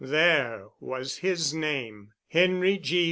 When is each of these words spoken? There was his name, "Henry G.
There 0.03 0.69
was 0.79 1.19
his 1.19 1.53
name, 1.53 2.13
"Henry 2.29 2.79
G. 2.79 2.99